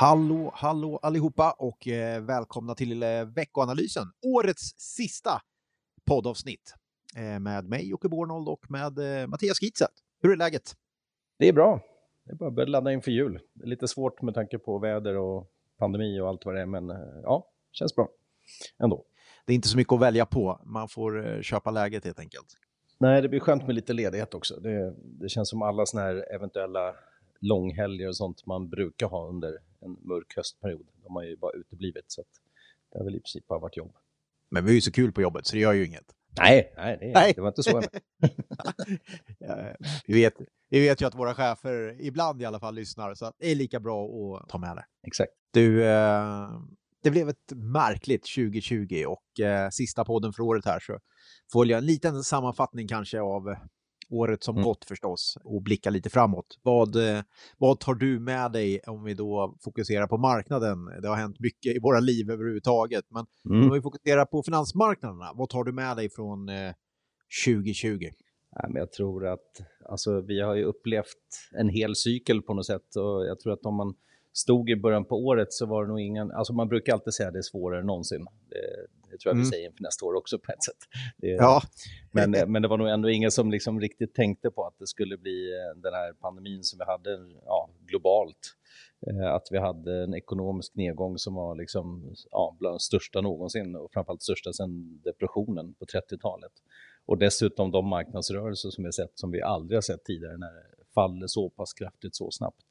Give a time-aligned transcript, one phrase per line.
[0.00, 4.06] Hallå, hallå allihopa och eh, välkomna till eh, veckoanalysen.
[4.22, 5.30] Årets sista
[6.06, 6.74] poddavsnitt
[7.16, 9.90] eh, med mig Jocke Bornold och med eh, Mattias Gitzet.
[10.22, 10.74] Hur är läget?
[11.38, 11.80] Det är bra.
[12.24, 13.40] Det är bara att börja ladda inför jul.
[13.54, 16.66] Det är lite svårt med tanke på väder och pandemi och allt vad det är,
[16.66, 18.08] men eh, ja, känns bra
[18.78, 19.04] ändå.
[19.46, 20.60] Det är inte så mycket att välja på.
[20.64, 22.46] Man får eh, köpa läget helt enkelt.
[22.98, 24.60] Nej, det blir skönt med lite ledighet också.
[24.60, 26.94] Det, det känns som alla såna här eventuella
[27.40, 30.86] långhelger och sånt man brukar ha under en mörk höstperiod.
[31.02, 32.28] De har ju bara uteblivit, så att
[32.92, 33.92] det har väl i princip bara varit jobb.
[34.50, 36.14] Men vi är ju så kul på jobbet, så det gör ju inget.
[36.38, 37.32] Nej, nej, det, Nej.
[37.36, 37.82] det var inte så.
[39.38, 39.74] Ja,
[40.06, 40.34] vi, vet,
[40.68, 43.80] vi vet ju att våra chefer ibland i alla fall lyssnar, så det är lika
[43.80, 44.84] bra att ta med det.
[45.06, 45.32] Exakt.
[45.50, 46.48] Du, eh,
[47.02, 50.98] det blev ett märkligt 2020 och eh, sista podden för året här så
[51.52, 53.56] får jag en liten sammanfattning kanske av
[54.10, 54.64] året som Mm.
[54.64, 56.58] gått förstås och blicka lite framåt.
[56.62, 57.22] Vad, eh,
[57.58, 60.84] vad tar du med dig om vi då fokuserar på marknaden?
[61.02, 63.62] Det har hänt mycket i våra liv överhuvudtaget, men Mm.
[63.68, 66.72] om vi fokuserar på finansmarknaderna, vad tar du med dig från eh,
[67.46, 67.98] 2020?
[68.56, 71.16] Nej, men jag tror att alltså, vi har ju upplevt
[71.52, 73.94] en hel cykel på något sätt och jag tror att om man
[74.32, 77.26] stod i början på året så var det nog ingen, alltså man brukar alltid säga
[77.28, 78.26] att det är svårare än någonsin.
[78.48, 78.56] Det,
[79.10, 79.50] det tror jag vi Mm.
[79.50, 80.76] säger inför nästa år också på ett sätt.
[81.16, 81.62] Det, Ja,
[82.12, 85.16] men, men det var nog ändå ingen som liksom riktigt tänkte på att det skulle
[85.18, 87.10] bli eh, den här pandemin som vi hade
[87.44, 88.56] ja, globalt.
[89.06, 93.76] Eh, Att vi hade en ekonomisk nedgång som var liksom, ja, bland de största någonsin
[93.76, 96.52] och framförallt största sedan depressionen på 30-talet.
[97.06, 100.66] Och dessutom de marknadsrörelser som vi sett som vi aldrig har sett tidigare när det
[100.94, 102.64] faller så pass kraftigt så snabbt.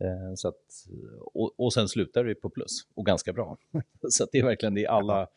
[0.00, 0.86] Eh, så att,
[1.20, 3.56] och, och sen slutar vi på plus och ganska bra.
[4.08, 5.28] Så att det är verkligen det är alla,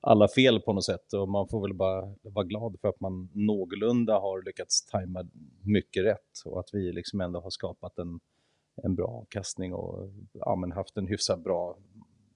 [0.00, 3.30] alla fel på något sätt och man får väl bara vara glad för att man
[3.32, 5.28] någorlunda har lyckats tajma
[5.62, 8.20] mycket rätt och att vi liksom ändå har skapat en,
[8.82, 11.78] en bra avkastning och ja, men haft en hyfsat bra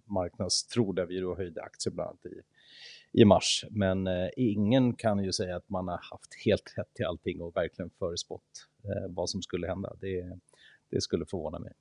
[0.05, 2.41] marknadstro där vi då höjde aktier bland annat i,
[3.21, 3.65] i mars.
[3.71, 7.57] Men eh, ingen kan ju säga att man har haft helt rätt till allting och
[7.57, 9.97] verkligen förespått eh, vad som skulle hända.
[10.01, 10.39] Det,
[10.93, 11.73] det skulle förvåna mig.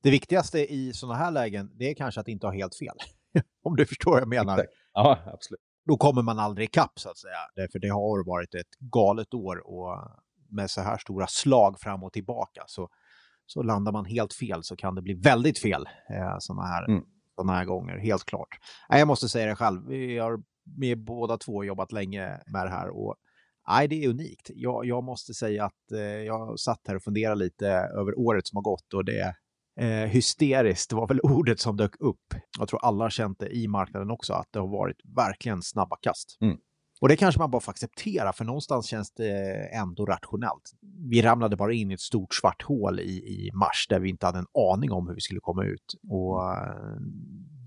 [0.00, 2.96] Det viktigaste i sådana här lägen, det är kanske att inte ha helt fel.
[3.62, 4.58] Om du förstår vad jag menar.
[4.58, 4.72] Exakt.
[4.92, 5.60] Ja, absolut.
[5.86, 7.38] Då kommer man aldrig ikapp så att säga.
[7.54, 9.98] Därför det har varit ett galet år och
[10.50, 12.88] med så här stora slag fram och tillbaka så,
[13.46, 17.04] så landar man helt fel så kan det bli väldigt fel eh, sådana här, Mm.
[17.34, 18.48] såna här gånger, helt klart.
[18.88, 20.42] Nej, jag måste säga det själv, vi har
[20.78, 23.16] med båda två jobbat länge med det här och
[23.68, 24.50] Nej, det är unikt.
[24.54, 28.56] Jag, jag måste säga att eh, jag satt här och funderade lite över året som
[28.56, 29.34] har gått och det
[29.80, 32.34] eh, hysteriskt var väl ordet som dök upp.
[32.58, 35.96] Jag tror alla har känt det i marknaden också, att det har varit verkligen snabba
[36.02, 36.38] kast.
[36.40, 36.56] Mm.
[37.00, 39.30] Och det kanske man bara får acceptera, för någonstans känns det
[39.74, 40.70] ändå rationellt.
[41.10, 44.26] Vi ramlade bara in i ett stort svart hål i, i mars där vi inte
[44.26, 45.94] hade en aning om hur vi skulle komma ut.
[46.08, 46.96] Och eh,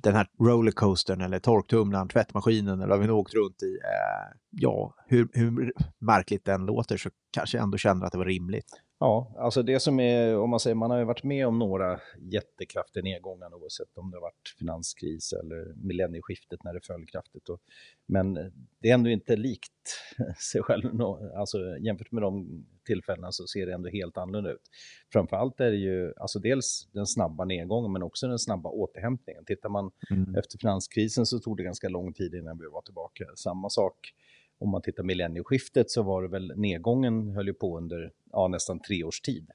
[0.05, 4.93] den här rollercoastern eller torktumlaren, tvättmaskinen eller vad vi nu åkt runt i, eh, ja,
[5.07, 8.81] hur, hur märkligt den låter så kanske jag ändå känner att det var rimligt.
[8.99, 11.99] Ja, alltså det som är, om man säger, man har ju varit med om några
[12.19, 17.49] jättekraftiga nedgångar oavsett om det har varit finanskris eller millennieskiftet när det föll kraftigt.
[17.49, 17.59] Och,
[18.05, 18.33] men
[18.79, 20.01] det är ändå inte likt
[20.51, 21.01] sig själv.
[21.35, 24.69] Alltså jämfört med de tillfällena så ser det ändå helt annorlunda ut.
[25.13, 29.45] Framförallt är det ju, alltså dels den snabba nedgången men också den snabba återhämtningen.
[29.45, 29.91] Tittar man
[30.37, 33.25] efter finanskrisen så tog det ganska lång tid innan vi var tillbaka.
[33.35, 34.13] Samma sak
[34.57, 38.79] om man tittar millennieskiftet så var det väl nedgången höll ju på under ja, nästan
[38.79, 39.49] tre års tid.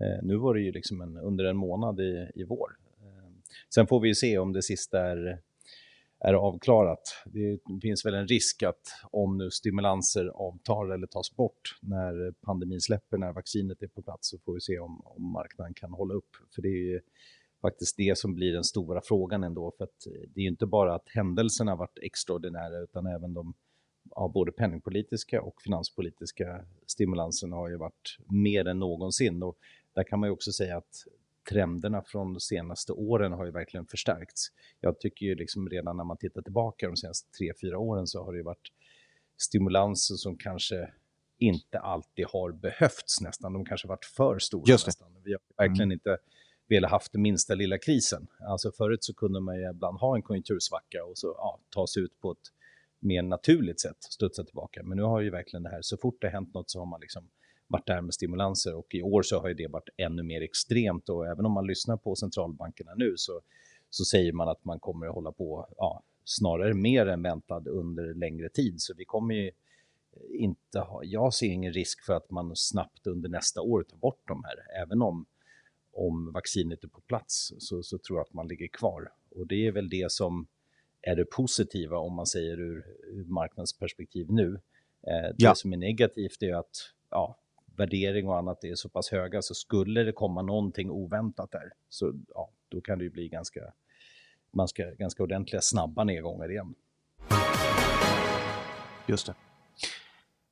[0.00, 2.76] Eh, nu var det ju liksom en, under en månad i, i vår.
[3.00, 3.30] Eh,
[3.74, 5.40] sen får vi ju se om det sista är,
[6.20, 7.22] är avklarat.
[7.26, 12.80] Det finns väl en risk att om nu stimulanser avtar eller tas bort när pandemin
[12.80, 16.14] släpper, när vaccinet är på plats, så får vi se om, om marknaden kan hålla
[16.14, 16.36] upp.
[16.54, 17.00] För det är ju
[17.62, 19.72] faktiskt det som blir den stora frågan ändå.
[19.76, 23.54] För att det är ju inte bara att händelserna varit extraordinära, utan även de
[24.10, 29.42] ja, både penningpolitiska och finanspolitiska stimulanserna har ju varit mer än någonsin.
[29.42, 29.58] Och
[29.94, 31.04] där kan man ju också säga att
[31.50, 34.46] trenderna från de senaste åren har ju verkligen förstärkts.
[34.80, 38.24] Jag tycker ju liksom redan när man tittar tillbaka de senaste tre, fyra åren så
[38.24, 38.68] har det ju varit
[39.36, 40.90] stimulanser som kanske
[41.38, 43.52] inte alltid har behövts nästan.
[43.52, 45.08] De kanske varit för stora nästan.
[45.24, 46.18] Vi har verkligen inte
[46.68, 48.26] velat haft den minsta lilla krisen.
[48.48, 52.02] Alltså förut så kunde man ju ibland ha en konjunktursvacka och så ja, ta sig
[52.02, 52.52] ut på ett
[52.98, 54.82] mer naturligt sätt, studsa tillbaka.
[54.82, 57.00] Men nu har ju verkligen det här, så fort det hänt något så har man
[57.00, 57.28] liksom
[57.66, 61.08] varit där med stimulanser och i år så har ju det varit ännu mer extremt
[61.08, 63.40] och även om man lyssnar på centralbankerna nu så,
[63.90, 68.14] så säger man att man kommer att hålla på, ja, snarare mer än väntat under
[68.14, 68.74] längre tid.
[68.80, 69.50] Så vi kommer ju
[70.30, 74.22] inte ha, jag ser ingen risk för att man snabbt under nästa år tar bort
[74.28, 75.26] de här, även om
[75.98, 79.12] om vaccinet är på plats så, så tror jag att man ligger kvar.
[79.30, 80.46] Och det är väl det som
[81.02, 84.60] är det positiva om man säger ur, ur marknadsperspektiv nu.
[85.06, 85.54] Eh, det ja.
[85.54, 86.70] som är negativt är att
[87.10, 87.38] ja,
[87.76, 92.12] värdering och annat är så pass höga så skulle det komma någonting oväntat där så
[92.34, 93.60] ja, då kan det ju bli ganska,
[94.50, 96.74] man ska, ganska ordentliga snabba nedgångar igen.
[99.06, 99.34] Just det.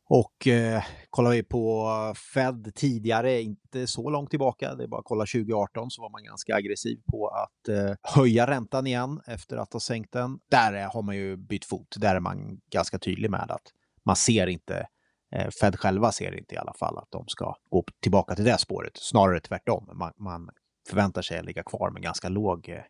[0.08, 1.92] Och eh, kollar vi på
[2.34, 6.24] Fed tidigare, inte så långt tillbaka, det är bara att kolla 2018 så var man
[6.24, 10.38] ganska aggressiv på att eh, höja räntan igen efter att ha sänkt den.
[10.50, 13.72] Där har man ju bytt fot, där är man ganska tydlig med att
[14.04, 14.86] man ser inte,
[15.32, 18.58] eh, Fed själva ser inte i alla fall att de ska gå tillbaka till det
[18.58, 19.90] spåret, snarare tvärtom.
[19.94, 20.50] Man, man
[20.88, 22.82] förväntar sig att ligga kvar med ganska låg eh,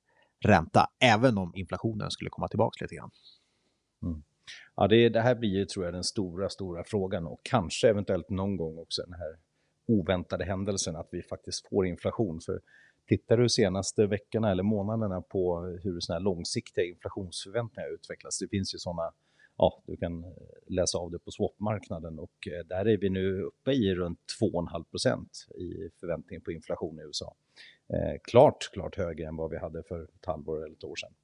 [0.44, 3.10] ränta, även om inflationen skulle komma tillbaka lite grann.
[4.02, 4.22] Mm.
[4.76, 8.30] Ja, det, det, här blir ju, tror jag, den stora, stora frågan och kanske eventuellt
[8.30, 9.36] någon gång också den här
[9.88, 12.40] oväntade händelsen att vi faktiskt får inflation.
[12.40, 12.60] För
[13.08, 18.74] tittar du senaste veckorna eller månaderna på hur såna här långsiktiga inflationsförväntningar utvecklas, det finns
[18.74, 19.12] ju sådana
[19.58, 20.30] ja, du kan eh,
[20.66, 24.84] läsa av det på swapmarknaden och eh, där är vi nu uppe i runt 2,5
[24.84, 27.34] procent i förväntning på inflation i USA.
[27.88, 31.14] Eh, klart, klart högre än vad vi hade för ett halvår eller ett år sedan.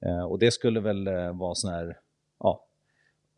[0.00, 1.98] Eh, och det skulle väl eh, vara sån här,
[2.38, 2.67] ja,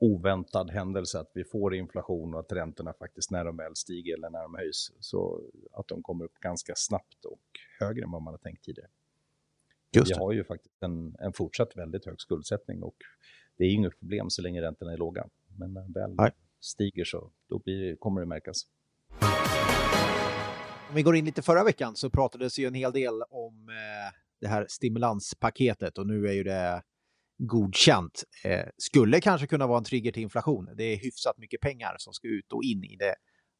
[0.00, 4.30] oväntad händelse att vi får inflation och att räntorna faktiskt när de väl stiger eller
[4.30, 5.42] när de höjs så
[5.72, 7.42] att de kommer upp ganska snabbt och
[7.80, 8.90] högre än vad man har tänkt tidigare.
[9.92, 12.96] Just vi har ju faktiskt en, en fortsatt väldigt hög skuldsättning och
[13.56, 15.26] det är inget problem så länge räntorna är låga.
[15.58, 16.30] Men när de väl Nej.
[16.60, 18.66] stiger så då blir, kommer det märkas.
[20.88, 24.14] Om vi går in lite förra veckan så pratades ju en hel del om eh,
[24.40, 26.82] det här stimulanspaketet och nu är ju det
[27.46, 28.24] godkänt.
[28.44, 30.68] Eh, skulle kanske kunna vara en trigger till inflation.
[30.76, 33.14] Det är hyfsat mycket pengar som ska ut och in i det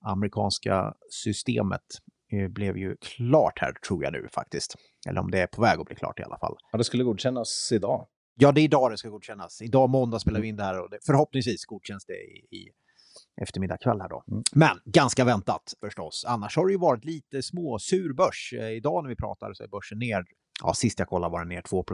[0.05, 1.83] amerikanska systemet.
[2.31, 4.75] Det blev ju klart här tror jag nu faktiskt.
[5.09, 6.57] Eller om det är på väg att bli klart i alla fall.
[6.73, 8.07] Ja, det skulle godkännas idag.
[8.35, 9.63] Ja, det är idag det ska godkännas.
[9.63, 12.71] Idag måndag spelar vi in det här och det, förhoppningsvis godkänns det i, i
[13.43, 14.25] eftermiddag kväll här då.
[14.31, 14.43] Mm.
[14.53, 16.25] Men ganska väntat förstås.
[16.29, 18.55] Annars har det ju varit lite småsur börs.
[18.59, 20.25] Eh, idag när vi pratar så är börsen ner
[20.63, 21.85] ja, sist jag kollade var den ner 2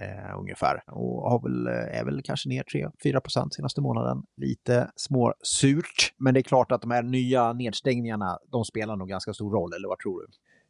[0.00, 4.22] eh, ungefär och har väl, eh, är väl kanske ner 3-4% senaste månaden.
[4.36, 9.34] Lite småsurt, men det är klart att de här nya nedstängningarna, de spelar nog ganska
[9.34, 10.26] stor roll, eller vad tror du?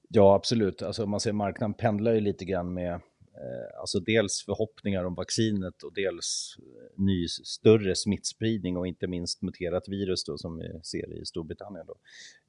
[0.08, 0.82] Ja, absolut.
[0.82, 5.82] Alltså, man ser marknaden pendlar ju lite grann med eh, alltså dels förhoppningar om vaccinet
[5.82, 11.22] och dels eh, ny större smittspridning och inte minst muterat virus då, som vi ser
[11.22, 11.86] i Storbritannien.
[11.86, 11.96] Då.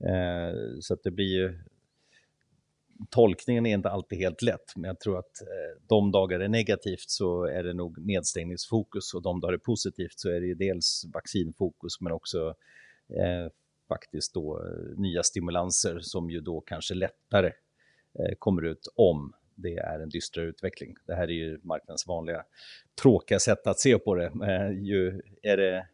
[0.08, 1.60] Eh, så att det blir ju
[3.10, 6.50] tolkningen är inte alltid helt lätt, men jag tror att eh, de dagar det är
[6.50, 10.48] negativt så är det nog nedstängningsfokus och de dagar det är positivt så är det
[10.48, 12.56] ju dels vaccinfokus men också
[13.10, 13.52] eh,
[13.88, 17.48] faktiskt då eh, nya stimulanser som ju då kanske lättare
[18.20, 20.96] eh, kommer ut om det är en dystrare utveckling.
[21.08, 22.44] Det här är ju marknadens vanliga
[23.02, 24.26] tråkiga sätt att se på det.
[24.26, 25.88] Eh, ju är det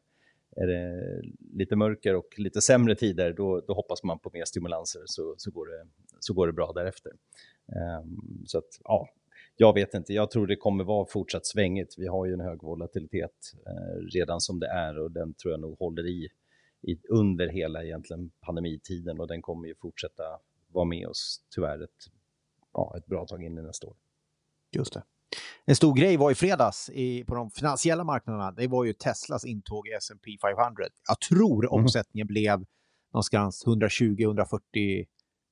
[0.58, 1.22] är det
[1.54, 5.52] lite mörker och lite sämre tider, då, då hoppas man på mer stimulanser så, så,
[5.52, 5.88] går, det,
[6.20, 7.12] så går det bra därefter.
[8.02, 9.10] Um, så att, ja,
[9.56, 11.96] jag vet inte, jag tror det kommer vara fortsatt svängigt.
[11.98, 15.60] Vi har ju en hög volatilitet eh, redan som det är och den tror jag
[15.60, 16.30] nog håller i,
[16.82, 20.24] i under hela egentligen pandemitiden och den kommer ju fortsätta
[20.68, 22.12] vara med oss tyvärr ett,
[22.74, 23.96] ja, ett bra tag in i nästa år.
[24.72, 25.04] Just det.
[25.66, 28.52] En stor grej var i fredags i, på de finansiella marknaderna.
[28.52, 30.84] Det var ju Teslas intåg i S&P 500.
[31.08, 31.84] Jag tror mm.
[31.84, 32.66] omsättningen blev
[33.14, 35.06] någonstans 120-140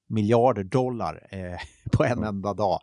[0.10, 1.60] miljarder dollar eh,
[1.92, 2.24] på en mm.
[2.24, 2.80] enda dag.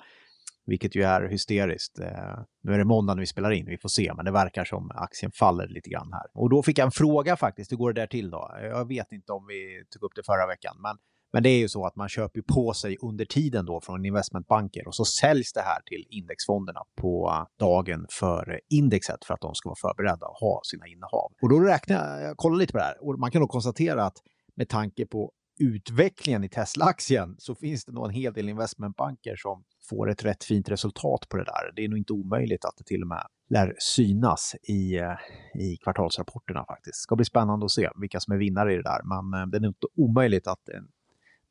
[0.67, 1.99] Vilket ju är hysteriskt.
[1.99, 4.65] Eh, nu är det måndag när vi spelar in, vi får se, men det verkar
[4.65, 6.27] som aktien faller lite grann här.
[6.35, 8.57] Och då fick jag en fråga faktiskt, hur går det där till då?
[8.63, 10.97] Jag vet inte om vi tog upp det förra veckan, men
[11.33, 14.87] men det är ju så att man köper på sig under tiden då från investmentbanker
[14.87, 19.55] och så säljs det här till indexfonderna på eh, dagen för indexet för att de
[19.55, 21.33] ska vara förberedda att ha sina innehav.
[21.43, 24.05] Och då räknar jag, jag kollar lite på det här och man kan då konstatera
[24.05, 24.17] att
[24.57, 29.65] med tanke på utvecklingen i Tesla-aktien så finns det nog en hel del investmentbanker som
[29.91, 31.73] får ett rätt fint resultat på det där.
[31.77, 35.17] Det är nog inte omöjligt att det till och med lär synas i, eh,
[35.61, 36.95] i kvartalsrapporterna faktiskt.
[36.99, 39.47] Det ska bli spännande att se vilka som är vinnare i det där, men eh,
[39.47, 40.89] det är nog inte omöjligt att en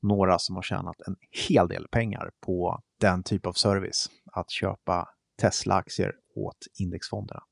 [0.01, 1.15] några som har tjänat en
[1.48, 5.08] hel del pengar på den typ av service, att köpa
[5.41, 7.43] Tesla-aktier åt indexfonderna.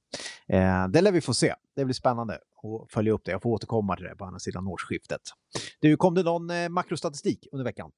[0.48, 1.53] Eh, det lär vi få se.
[1.75, 3.32] Det blir spännande att följa upp det.
[3.32, 5.22] Jag får återkomma till det på andra sidan årsskiftet.
[5.79, 7.91] Du, kom det någon eh, makrostatistik under veckan?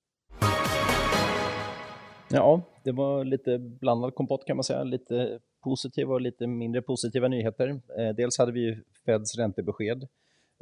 [2.30, 4.84] Ja, det var lite blandad kompott kan man säga.
[4.84, 7.70] Lite positiva och lite mindre positiva nyheter.
[7.70, 10.08] Eh, dels hade vi Feds räntebesked Eh,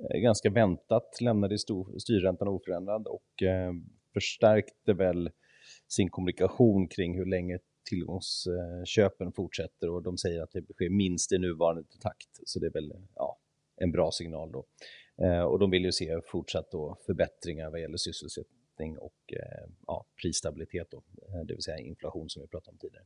[0.04, 3.74] Eh, ganska väntat lämnade styrräntan oförändrad och eh,
[4.14, 5.30] förstärkte väl
[5.88, 11.38] sin kommunikation kring hur länge tillgångsköpen fortsätter och de säger att det sker minst i
[11.38, 12.30] nuvarande takt.
[12.46, 13.40] Så det är väl ja,
[13.78, 14.66] en bra signal då.
[15.26, 20.06] Eh, och de vill ju se fortsatt då förbättringar vad gäller sysselsättning och eh, ja,
[20.22, 23.06] prisstabilitet, då, eh, det vill säga inflation som vi pratade om tidigare.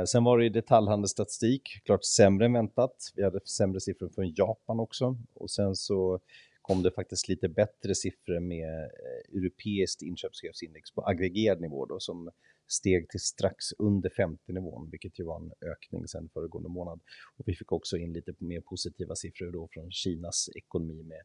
[0.00, 2.96] Eh, sen var det detaljhandelsstatistik, klart sämre än väntat.
[3.14, 6.20] Vi hade sämre siffror från Japan också och sen så
[6.62, 8.90] kom det faktiskt lite bättre siffror med
[9.32, 12.30] europeiskt inköpschefsindex på aggregerad nivå då, som
[12.72, 17.00] steg till strax under 50-nivån, vilket ju var en ökning sedan föregående månad.
[17.36, 21.22] Och vi fick också in lite mer positiva siffror då från Kinas ekonomi med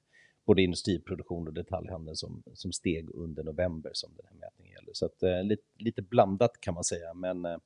[0.48, 4.94] både industriproduktion och detaljhandel som, som steg under november som den här mätningen gäller.
[4.94, 7.58] Så att, eh, lite, lite blandat kan man säga, men eh,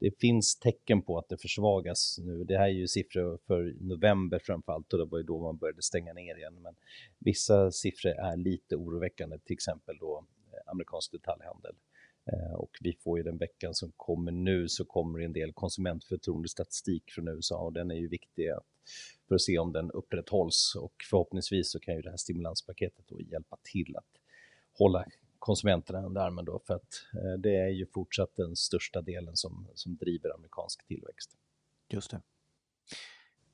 [0.00, 2.44] det finns tecken på att det försvagas nu.
[2.44, 5.82] Det här är ju siffror för november framförallt och det var ju då man började
[5.82, 6.62] stänga ner igen.
[6.62, 6.74] Men
[7.18, 11.74] vissa siffror är lite oroväckande, till exempel då eh, amerikansk detaljhandel.
[12.26, 17.10] Eh, och vi får ju den veckan som kommer nu så kommer en del konsumentförtroendestatistik
[17.10, 18.50] från USA och den är ju viktig
[19.28, 23.20] för att se om den upprätthålls och förhoppningsvis så kan ju det här stimulanspaketet då
[23.20, 24.20] hjälpa till att
[24.72, 25.04] hålla
[25.38, 29.68] konsumenterna under armen då för att eh, det är ju fortsatt den största delen som,
[29.74, 31.30] som driver amerikansk tillväxt.
[31.88, 32.20] Just det.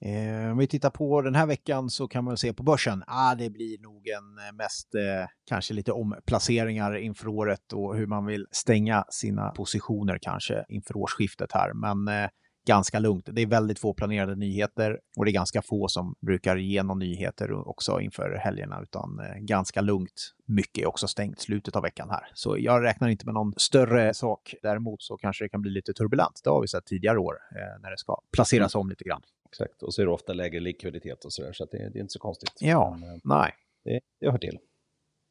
[0.00, 3.34] Eh, om vi tittar på den här veckan så kan man se på börsen, ah,
[3.34, 8.26] det blir nog en eh, mest eh, kanske lite omplaceringar inför året och hur man
[8.26, 11.72] vill stänga sina positioner kanske inför årsskiftet här.
[11.74, 12.30] Men eh,
[12.68, 13.28] ganska lugnt.
[13.32, 16.98] Det är väldigt få planerade nyheter och det är ganska få som brukar ge några
[16.98, 20.34] nyheter också inför helgerna, utan eh, ganska lugnt.
[20.46, 24.14] Mycket är också stängt slutet av veckan här, så jag räknar inte med någon större
[24.14, 24.54] sak.
[24.62, 26.40] Däremot så kanske det kan bli lite turbulent.
[26.44, 29.22] Det har vi sett tidigare år eh, när det ska placeras om lite grann.
[29.48, 32.00] Exakt, och så är det ofta lägre likviditet och sådär, så, så det, det, är
[32.00, 32.52] inte så konstigt.
[32.60, 33.52] Ja, Men, eh, nej.
[33.84, 34.58] Det, det hör till.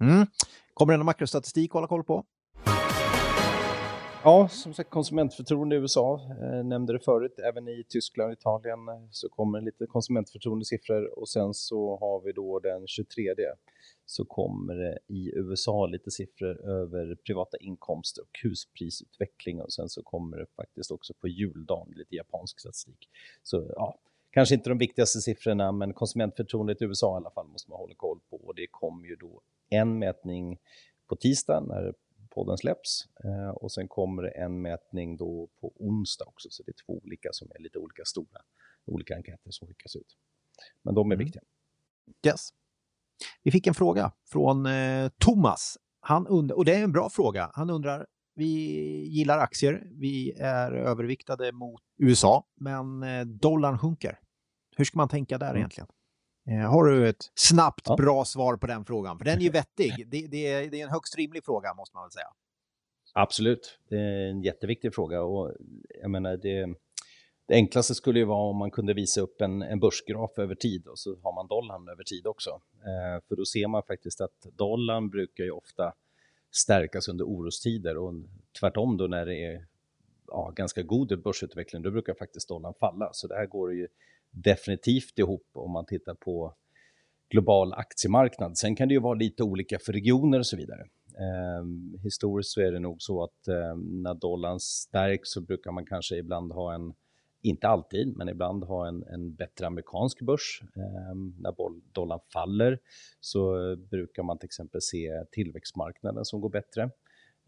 [0.04, 0.28] Mm.
[0.74, 2.26] Kommer det någon makrostatistik att hålla koll på?
[4.24, 7.40] Ja, som sagt konsumentförtroende i USA, eh, nämnde det förut.
[7.40, 12.32] Även i Tyskland och Italien eh, så kommer lite konsumentförtroendesiffror och sen så har vi
[12.32, 13.36] då den 23
[14.10, 20.04] så kommer det i USA lite siffror över privata inkomster och husprisutveckling och sen så
[20.04, 23.10] kommer det faktiskt också på juldagen lite japansk statistik.
[23.44, 24.00] Så ja,
[24.32, 27.96] kanske inte de viktigaste siffrorna, men konsumentförtroendet i USA i alla fall måste man hålla
[27.96, 30.60] koll på och det kommer ju då en mätning
[31.08, 31.94] på tisdag när
[32.30, 36.72] podden släpps eh, och sen kommer det en mätning då på onsdag också, så det
[36.72, 38.42] är två olika som är lite olika stora,
[38.86, 40.18] olika enkäter som skickas ut.
[40.82, 41.26] Men de är mm.
[41.26, 41.44] viktiga.
[42.26, 42.54] Yes.
[43.44, 45.78] Vi fick en fråga från eh, Thomas.
[46.00, 47.52] Han und- och det är en bra fråga.
[47.54, 48.06] Han undrar,
[48.36, 48.46] vi
[49.08, 54.20] gillar aktier, vi är överviktade mot USA, men eh, dollarn sjunker.
[54.78, 55.58] Hur ska man tänka där mm.
[55.58, 55.88] egentligen?
[56.50, 57.96] Eh, har du ett snabbt, ja.
[57.96, 59.18] bra svar på den frågan?
[59.18, 60.08] För den är ju vettig.
[60.12, 62.28] Det, det, är, det är en högst rimlig fråga, måste man väl säga.
[63.14, 63.80] Absolut.
[63.90, 65.22] Det är en jätteviktig fråga.
[65.22, 65.54] Och
[66.02, 66.76] jag menar, det,
[67.48, 70.88] det enklaste skulle ju vara om man kunde visa upp en, en börsgraf över tid
[70.88, 72.50] och så har man dollarn över tid också.
[72.74, 75.94] Eh, för då ser man faktiskt att dollarn brukar ju ofta
[76.52, 78.14] stärkas under orostider och
[78.60, 79.66] tvärtom då när det är
[80.28, 83.10] ja, ganska god börsutveckling, då brukar faktiskt dollarn falla.
[83.14, 83.88] Så det här går ju
[84.32, 86.54] definitivt ihop om man tittar på
[87.30, 88.58] global aktiemarknad.
[88.58, 90.82] Sen kan det ju vara lite olika för regioner och så vidare.
[91.18, 91.66] Eh,
[92.04, 96.16] historiskt så är det nog så att eh, när dollarn stärks så brukar man kanske
[96.16, 96.94] ibland ha en
[97.42, 100.62] inte alltid, men ibland ha en, en bättre amerikansk börs.
[100.76, 101.54] Eh, när
[101.94, 102.80] dollarn faller
[103.20, 106.90] så eh, brukar man till exempel se tillväxtmarknaden som går bättre.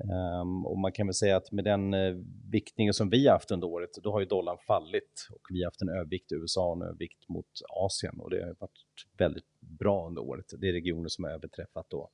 [0.03, 3.51] Um, och man kan väl säga att med den uh, viktningen som vi har haft
[3.51, 6.69] under året, då har ju dollarn fallit och vi har haft en övervikt i USA
[6.69, 8.85] och en övervikt mot Asien och det har varit
[9.17, 10.45] väldigt bra under året.
[10.57, 12.09] Det är regioner som har överträffat då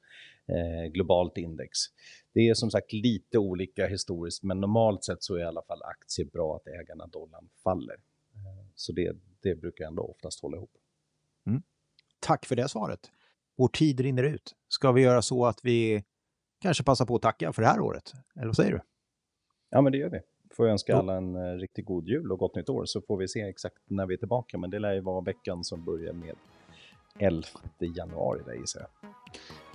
[0.47, 1.79] eh, globalt index.
[2.33, 5.83] Det är som sagt lite olika historiskt, men normalt sett så är i alla fall
[5.83, 7.97] aktier bra att äga när dollarn faller.
[8.35, 10.71] Eh, så det, det brukar ändå oftast hålla ihop.
[11.47, 11.61] Mm.
[12.19, 13.11] Tack för det svaret.
[13.57, 14.55] Vår tid rinner ut.
[14.67, 16.03] Ska vi göra så att vi
[16.65, 18.13] kanske passa på att tacka för det här året?
[18.35, 18.81] Eller vad säger du?
[19.69, 20.19] Ja, men det gör vi.
[20.55, 23.27] Får önska alla en uh, riktigt god jul och gott nytt år så får vi
[23.27, 24.57] se exakt när vi är tillbaka.
[24.57, 26.35] Men det lär ju vara veckan som börjar med
[27.19, 27.47] 11
[27.79, 29.11] januari där gissar jag.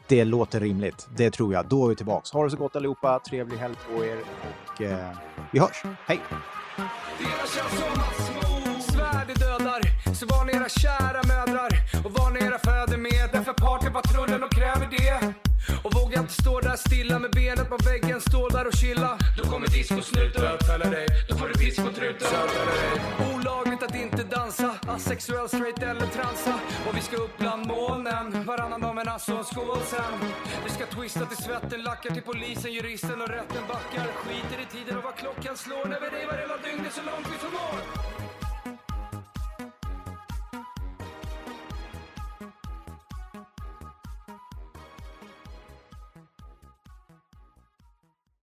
[0.09, 1.09] Det låter rimligt.
[1.17, 1.69] Det tror jag.
[1.69, 2.39] Då är vi tillbaka.
[2.39, 3.21] Ha det så gott allihopa.
[3.29, 5.17] Trevlig helg på er och eh,
[5.53, 5.83] vi hörs.
[6.07, 6.21] Hej!
[8.81, 11.71] Svärd dödar, så var ni era kära mödrar
[12.05, 13.29] och var ni era fäder med.
[13.33, 14.50] Därför partypatrullen och.
[15.85, 19.19] Och vågar inte stå där stilla med benet på väggen, stå där och chilla.
[19.39, 20.43] Då kommer discosnuten.
[20.43, 22.29] Bötfälla dig, då får du pisk på truten.
[23.35, 26.55] Olagligt att inte dansa Asexuell, straight eller transa.
[26.89, 30.15] Och vi ska upp bland molnen Varannan dag men alltså en skål sen.
[30.65, 34.07] Vi ska twista till svetten, lackar till polisen, juristen och rätten backar.
[34.23, 35.85] Skiter i tiden och vad klockan slår.
[35.87, 38.30] När vi revar hela dygnet så långt vi förmår